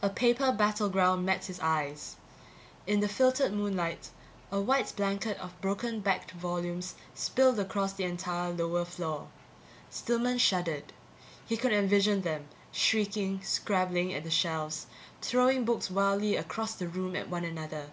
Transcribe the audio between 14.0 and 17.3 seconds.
at the shelves, throwing books wildly across the room at